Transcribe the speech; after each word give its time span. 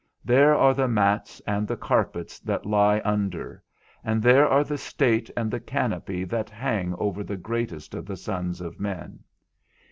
There 0.25 0.55
are 0.55 0.73
the 0.73 0.87
mats 0.87 1.41
and 1.41 1.67
the 1.67 1.77
carpets 1.77 2.39
that 2.39 2.65
lie 2.65 3.03
under, 3.05 3.61
and 4.03 4.23
there 4.23 4.49
are 4.49 4.63
the 4.63 4.79
state 4.79 5.29
and 5.37 5.51
the 5.51 5.59
canopy 5.59 6.23
that 6.23 6.49
hang 6.49 6.95
over 6.97 7.23
the 7.23 7.37
greatest 7.37 7.93
of 7.93 8.07
the 8.07 8.17
sons 8.17 8.61
of 8.61 8.79
men. 8.79 9.19